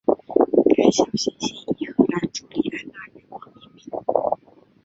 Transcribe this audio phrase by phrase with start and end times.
[0.75, 4.03] 该小行星以荷兰朱丽安娜女王命名。